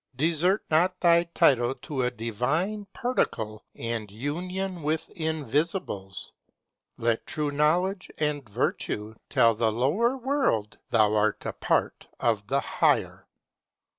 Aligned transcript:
Desert 0.15 0.63
not 0.71 0.99
thy 1.01 1.25
title 1.25 1.75
to 1.75 2.01
a 2.01 2.09
divine 2.09 2.85
particle 2.91 3.63
and 3.75 4.09
union 4.11 4.81
with 4.81 5.11
invisibles. 5.11 6.33
Let 6.97 7.27
true 7.27 7.51
knowledge 7.51 8.09
and 8.17 8.49
virtue 8.49 9.13
tell 9.29 9.53
the 9.53 9.71
lower 9.71 10.17
world 10.17 10.79
thou 10.89 11.13
art 11.13 11.45
a 11.45 11.53
part 11.53 12.07
of 12.19 12.47
the 12.47 12.61
higher. 12.61 13.27